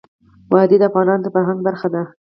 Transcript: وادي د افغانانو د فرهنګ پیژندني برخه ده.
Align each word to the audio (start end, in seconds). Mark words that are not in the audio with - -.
وادي 0.53 0.77
د 0.79 0.83
افغانانو 0.89 1.23
د 1.23 1.27
فرهنګ 1.33 1.59
پیژندني 1.65 1.67
برخه 1.67 1.87
ده. 1.93 2.03